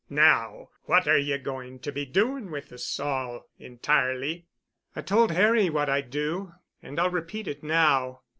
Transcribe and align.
Now 0.09 0.69
what 0.85 1.07
are 1.07 1.19
ye 1.19 1.37
going 1.37 1.77
to 1.81 1.91
be 1.91 2.07
doing 2.07 2.49
with 2.49 2.71
us 2.73 2.99
all 2.99 3.45
entirely?" 3.59 4.47
"I 4.95 5.01
told 5.01 5.31
Harry 5.31 5.69
what 5.69 5.89
I'd 5.89 6.09
do, 6.09 6.53
and 6.81 6.99
I'll 6.99 7.11
repeat 7.11 7.47
it 7.47 7.61
now. 7.61 8.21